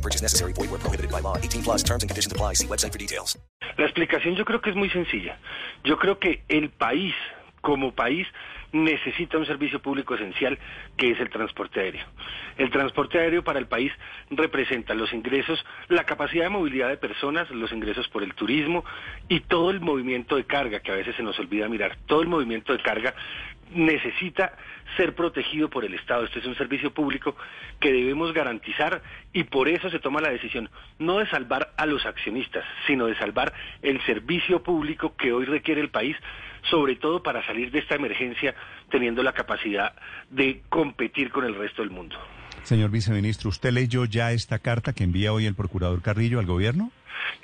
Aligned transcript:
No 0.00 0.02
purchase 0.02 0.22
necessary. 0.22 0.54
Void 0.54 0.70
where 0.70 0.80
prohibited 0.80 1.10
by 1.10 1.20
law. 1.20 1.36
18 1.36 1.62
plus 1.62 1.82
terms 1.82 2.02
and 2.02 2.08
conditions 2.08 2.32
apply. 2.32 2.54
See 2.54 2.66
website 2.66 2.92
for 2.92 2.98
details. 2.98 3.38
La 3.76 3.84
explicación 3.84 4.34
yo 4.34 4.46
creo 4.46 4.62
que 4.62 4.70
es 4.70 4.76
muy 4.76 4.88
sencilla. 4.88 5.38
Yo 5.84 5.98
creo 5.98 6.18
que 6.18 6.42
el 6.48 6.70
país, 6.70 7.14
como 7.60 7.92
país, 7.92 8.26
necesita 8.72 9.36
un 9.36 9.44
servicio 9.44 9.82
público 9.82 10.14
esencial 10.14 10.58
que 10.96 11.10
es 11.10 11.20
el 11.20 11.28
transporte 11.28 11.80
aéreo. 11.80 12.06
El 12.56 12.70
transporte 12.70 13.18
aéreo 13.18 13.44
para 13.44 13.58
el 13.58 13.66
país 13.66 13.92
representa 14.30 14.94
los 14.94 15.12
ingresos, 15.12 15.62
la 15.88 16.04
capacidad 16.04 16.44
de 16.44 16.50
movilidad 16.50 16.88
de 16.88 16.96
personas, 16.96 17.50
los 17.50 17.70
ingresos 17.72 18.08
por 18.08 18.22
el 18.22 18.32
turismo 18.34 18.84
y 19.28 19.40
todo 19.40 19.70
el 19.70 19.80
movimiento 19.80 20.36
de 20.36 20.44
carga, 20.44 20.80
que 20.80 20.92
a 20.92 20.96
veces 20.96 21.14
se 21.16 21.22
nos 21.22 21.38
olvida 21.38 21.68
mirar, 21.68 21.98
todo 22.06 22.22
el 22.22 22.28
movimiento 22.28 22.72
de 22.72 22.82
carga 22.82 23.14
necesita 23.72 24.52
ser 24.96 25.14
protegido 25.14 25.70
por 25.70 25.84
el 25.84 25.94
Estado. 25.94 26.24
Este 26.24 26.40
es 26.40 26.46
un 26.46 26.56
servicio 26.56 26.92
público 26.92 27.36
que 27.78 27.92
debemos 27.92 28.32
garantizar 28.32 29.02
y 29.32 29.44
por 29.44 29.68
eso 29.68 29.90
se 29.90 29.98
toma 29.98 30.20
la 30.20 30.30
decisión 30.30 30.68
no 30.98 31.18
de 31.18 31.28
salvar 31.28 31.72
a 31.76 31.86
los 31.86 32.04
accionistas, 32.06 32.64
sino 32.86 33.06
de 33.06 33.16
salvar 33.16 33.52
el 33.82 34.00
servicio 34.04 34.62
público 34.62 35.14
que 35.16 35.32
hoy 35.32 35.44
requiere 35.44 35.80
el 35.80 35.90
país, 35.90 36.16
sobre 36.70 36.96
todo 36.96 37.22
para 37.22 37.44
salir 37.46 37.70
de 37.70 37.78
esta 37.78 37.94
emergencia 37.94 38.54
teniendo 38.90 39.22
la 39.22 39.32
capacidad 39.32 39.94
de 40.30 40.62
competir 40.68 41.30
con 41.30 41.44
el 41.44 41.54
resto 41.54 41.82
del 41.82 41.90
mundo. 41.90 42.16
Señor 42.62 42.90
viceministro, 42.90 43.48
¿usted 43.48 43.72
leyó 43.72 44.04
ya 44.04 44.32
esta 44.32 44.58
carta 44.58 44.92
que 44.92 45.04
envía 45.04 45.32
hoy 45.32 45.46
el 45.46 45.54
procurador 45.54 46.02
Carrillo 46.02 46.38
al 46.38 46.46
gobierno? 46.46 46.92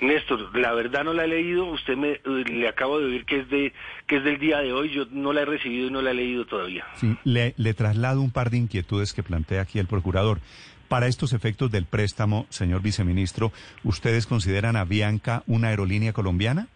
Néstor, 0.01 0.55
la 0.57 0.73
verdad 0.73 1.03
no 1.03 1.13
la 1.13 1.25
he 1.25 1.27
leído, 1.27 1.65
usted 1.65 1.95
me 1.95 2.19
le 2.25 2.67
acabo 2.67 2.99
de 2.99 3.05
oír 3.05 3.25
que 3.25 3.39
es 3.41 3.49
de 3.49 3.73
que 4.05 4.17
es 4.17 4.23
del 4.23 4.39
día 4.39 4.59
de 4.59 4.73
hoy, 4.73 4.91
yo 4.91 5.05
no 5.11 5.33
la 5.33 5.41
he 5.41 5.45
recibido 5.45 5.87
y 5.87 5.91
no 5.91 6.01
la 6.01 6.11
he 6.11 6.13
leído 6.13 6.45
todavía. 6.45 6.85
Sí, 6.95 7.15
le, 7.23 7.53
le 7.57 7.73
traslado 7.73 8.21
un 8.21 8.31
par 8.31 8.49
de 8.49 8.57
inquietudes 8.57 9.13
que 9.13 9.23
plantea 9.23 9.61
aquí 9.61 9.79
el 9.79 9.87
procurador. 9.87 10.39
Para 10.87 11.07
estos 11.07 11.33
efectos 11.33 11.69
del 11.69 11.85
préstamo, 11.85 12.45
señor 12.49 12.81
viceministro, 12.81 13.51
¿ustedes 13.83 14.25
consideran 14.25 14.77
a 14.77 14.85
Bianca 14.85 15.43
una 15.45 15.67
aerolínea 15.67 16.13
colombiana? 16.13 16.69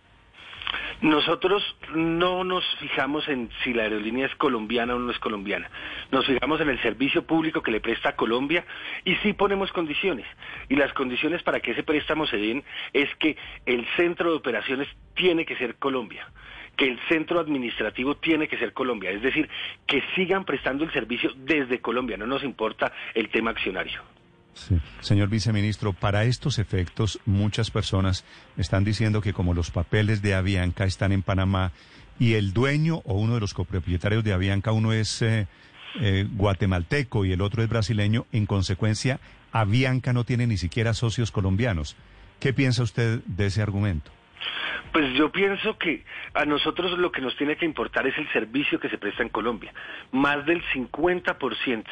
Nosotros 1.02 1.64
no 1.96 2.44
nos 2.44 2.64
fijamos 2.80 3.28
en 3.28 3.50
si 3.64 3.74
la 3.74 3.84
aerolínea 3.84 4.28
es 4.28 4.36
colombiana 4.36 4.96
o 4.96 5.00
no 5.00 5.12
es 5.12 5.18
colombiana. 5.18 5.68
Nos 6.12 6.28
fijamos 6.28 6.62
en 6.62 6.70
el 6.70 6.80
servicio 6.84 7.26
público 7.26 7.64
que 7.64 7.72
le 7.72 7.82
presta 7.82 8.10
a 8.10 8.16
Colombia 8.16 8.64
y 9.04 9.16
sí 9.16 9.34
ponemos 9.34 9.72
condiciones. 9.72 10.28
Y 10.70 10.76
las 10.76 10.94
condiciones 10.94 11.42
para 11.42 11.60
que 11.60 11.72
ese 11.72 11.82
préstamo 11.82 12.28
se 12.28 12.38
den 12.38 12.64
es 12.94 13.10
que 13.16 13.36
el 13.66 13.84
centro 13.98 14.30
de 14.30 14.38
operaciones 14.38 14.88
tiene 15.16 15.44
que 15.44 15.56
ser 15.56 15.76
Colombia 15.76 16.28
que 16.78 16.88
el 16.88 17.00
centro 17.10 17.40
administrativo 17.40 18.16
tiene 18.16 18.48
que 18.48 18.58
ser 18.58 18.74
Colombia, 18.74 19.12
es 19.12 19.22
decir, 19.22 19.48
que 19.86 20.02
sigan 20.16 20.46
prestando 20.46 20.84
el 20.84 20.92
servicio 20.92 21.32
desde 21.36 21.82
Colombia, 21.82 22.18
no 22.18 22.26
nos 22.26 22.44
importa 22.44 22.92
el 23.14 23.30
tema 23.30 23.52
accionario. 23.52 24.02
Señor 25.02 25.30
viceministro, 25.30 25.94
para 25.94 26.26
estos 26.26 26.60
efectos 26.60 27.20
muchas 27.26 27.72
personas 27.72 28.26
están 28.58 28.84
diciendo 28.84 29.22
que 29.22 29.34
como 29.34 29.54
los 29.54 29.72
papeles 29.72 30.22
de 30.22 30.36
Avianca 30.36 30.86
están 30.86 31.12
en 31.12 31.24
Panamá 31.24 31.72
y 32.20 32.34
el 32.34 32.54
dueño 32.54 33.02
o 33.06 33.16
uno 33.16 33.36
de 33.36 33.40
los 33.40 33.54
copropietarios 33.54 34.24
de 34.24 34.34
Avianca, 34.34 34.72
uno 34.72 34.94
es 34.94 35.22
eh, 35.22 35.48
eh, 36.00 36.28
guatemalteco 36.32 37.26
y 37.26 37.32
el 37.32 37.42
otro 37.42 37.64
es 37.64 37.70
brasileño, 37.70 38.26
en 38.32 38.46
consecuencia, 38.46 39.20
Avianca 39.52 40.14
no 40.14 40.24
tiene 40.24 40.48
ni 40.48 40.58
siquiera 40.58 40.94
socios 40.94 41.32
colombianos. 41.32 41.96
¿Qué 42.40 42.54
piensa 42.54 42.84
usted 42.84 43.22
de 43.26 43.48
ese 43.48 43.62
argumento? 43.62 44.12
Pues 44.92 45.14
yo 45.14 45.32
pienso 45.32 45.78
que 45.78 46.04
a 46.34 46.46
nosotros 46.46 46.98
lo 46.98 47.12
que 47.12 47.22
nos 47.22 47.36
tiene 47.38 47.56
que 47.56 47.66
importar 47.66 48.08
es 48.08 48.18
el 48.18 48.32
servicio 48.32 48.80
que 48.80 48.90
se 48.90 48.98
presta 48.98 49.24
en 49.24 49.30
Colombia. 49.30 49.74
Más 50.12 50.46
del 50.46 50.64
50% 50.74 51.84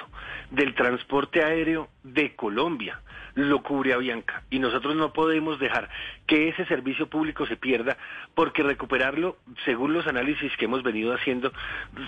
del 0.52 0.76
transporte 0.76 1.44
aéreo 1.44 1.90
de 2.04 2.36
Colombia 2.36 3.00
lo 3.36 3.62
cubre 3.64 3.94
Avianca 3.94 4.44
y 4.50 4.60
nosotros 4.60 4.96
no 4.96 5.14
podemos 5.14 5.60
dejar 5.60 5.90
que 6.28 6.50
ese 6.50 6.66
servicio 6.66 7.08
público 7.08 7.46
se 7.46 7.58
pierda 7.58 7.98
porque 8.36 8.64
recuperarlo, 8.64 9.38
según 9.66 9.94
los 9.94 10.08
análisis 10.08 10.56
que 10.58 10.66
hemos 10.66 10.84
venido 10.84 11.14
haciendo, 11.14 11.52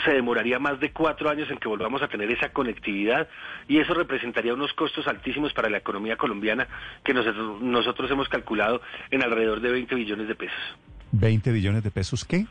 se 0.05 0.11
demoraría 0.11 0.59
más 0.59 0.79
de 0.79 0.91
cuatro 0.91 1.29
años 1.29 1.49
en 1.49 1.57
que 1.57 1.67
volvamos 1.67 2.01
a 2.01 2.07
tener 2.07 2.31
esa 2.31 2.49
conectividad 2.49 3.27
y 3.67 3.79
eso 3.79 3.93
representaría 3.93 4.53
unos 4.53 4.73
costos 4.73 5.07
altísimos 5.07 5.53
para 5.53 5.69
la 5.69 5.77
economía 5.77 6.17
colombiana 6.17 6.67
que 7.03 7.13
nosotros, 7.13 7.61
nosotros 7.61 8.11
hemos 8.11 8.29
calculado 8.29 8.81
en 9.09 9.23
alrededor 9.23 9.61
de 9.61 9.71
20 9.71 9.95
billones 9.95 10.27
de 10.27 10.35
pesos. 10.35 10.77
¿20 11.13 11.51
billones 11.51 11.83
de 11.83 11.91
pesos 11.91 12.25
qué? 12.25 12.45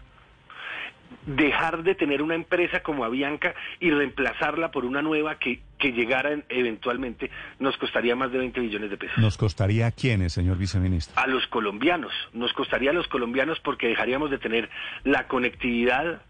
dejar 1.26 1.82
de 1.82 1.94
tener 1.94 2.22
una 2.22 2.34
empresa 2.34 2.82
como 2.82 3.04
Avianca 3.04 3.54
y 3.78 3.91
reemplazarla 3.91 4.70
por 4.70 4.84
una 4.84 5.03
nueva 5.03 5.38
que, 5.38 5.60
que 5.80 5.92
llegara 5.92 6.38
eventualmente 6.48 7.30
nos 7.58 7.76
costaría 7.76 8.14
más 8.14 8.30
de 8.30 8.38
20 8.38 8.60
millones 8.60 8.91
de 8.91 8.96
pesos. 8.96 9.18
¿Nos 9.18 9.36
costaría 9.36 9.88
a 9.88 9.91
quiénes, 9.91 10.32
señor 10.32 10.58
viceministro? 10.58 11.20
A 11.20 11.26
los 11.26 11.46
colombianos. 11.48 12.12
Nos 12.32 12.52
costaría 12.52 12.91
a 12.91 12.94
los 12.94 13.08
colombianos 13.08 13.58
porque 13.60 13.88
dejaríamos 13.88 14.30
de 14.30 14.38
tener 14.38 14.70
la 15.02 15.26
conectividad 15.26 16.22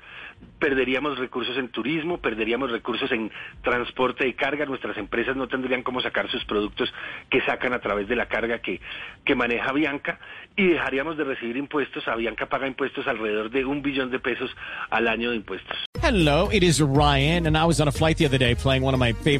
perderíamos 0.58 1.18
recursos 1.18 1.56
en 1.56 1.68
turismo, 1.68 2.18
perderíamos 2.18 2.70
recursos 2.70 3.10
en 3.12 3.30
transporte 3.62 4.24
de 4.24 4.34
carga, 4.34 4.66
nuestras 4.66 4.96
empresas 4.98 5.34
no 5.36 5.48
tendrían 5.48 5.82
cómo 5.82 6.02
sacar 6.02 6.30
sus 6.30 6.44
productos 6.44 6.92
que 7.30 7.40
sacan 7.42 7.72
a 7.72 7.80
través 7.80 8.08
de 8.08 8.16
la 8.16 8.26
carga 8.26 8.58
que, 8.60 8.80
que 9.24 9.34
maneja 9.34 9.72
Bianca 9.72 10.18
y 10.56 10.66
dejaríamos 10.68 11.16
de 11.16 11.24
recibir 11.24 11.56
impuestos. 11.56 12.06
A 12.08 12.16
Bianca 12.16 12.46
paga 12.46 12.66
impuestos 12.66 13.06
alrededor 13.06 13.50
de 13.50 13.64
un 13.64 13.80
billón 13.80 14.10
de 14.10 14.18
pesos 14.18 14.50
al 14.90 15.08
año 15.08 15.30
de 15.30 15.36
impuestos. 15.36 15.76
Hello, 16.02 16.50
it 16.52 16.62
is 16.62 16.80
Ryan, 16.80 17.46
and 17.46 17.56
I 17.56 17.64
was 17.64 17.80
on 17.80 17.88
a 17.88 17.92
flight 17.92 18.18
the 18.18 18.26
other 18.26 18.38
day 18.38 18.54
playing 18.54 18.82
one 18.82 18.94
of 18.94 19.00
my 19.00 19.12
favorite 19.12 19.39